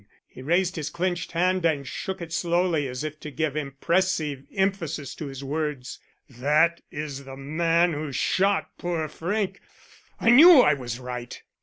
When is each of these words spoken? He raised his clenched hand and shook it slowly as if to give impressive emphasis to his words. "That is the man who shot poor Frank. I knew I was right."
He 0.27 0.41
raised 0.41 0.77
his 0.77 0.89
clenched 0.89 1.33
hand 1.33 1.63
and 1.63 1.87
shook 1.87 2.23
it 2.23 2.33
slowly 2.33 2.87
as 2.87 3.03
if 3.03 3.19
to 3.19 3.29
give 3.29 3.55
impressive 3.55 4.47
emphasis 4.51 5.13
to 5.13 5.27
his 5.27 5.43
words. 5.43 5.99
"That 6.27 6.81
is 6.89 7.25
the 7.25 7.37
man 7.37 7.93
who 7.93 8.11
shot 8.11 8.71
poor 8.79 9.07
Frank. 9.07 9.61
I 10.19 10.31
knew 10.31 10.61
I 10.61 10.73
was 10.73 10.97
right." 10.97 11.39